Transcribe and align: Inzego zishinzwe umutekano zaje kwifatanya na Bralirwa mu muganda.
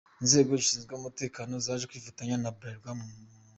Inzego 0.23 0.51
zishinzwe 0.59 0.91
umutekano 0.95 1.53
zaje 1.65 1.83
kwifatanya 1.91 2.35
na 2.39 2.49
Bralirwa 2.55 2.91
mu 2.97 3.05
muganda. 3.11 3.47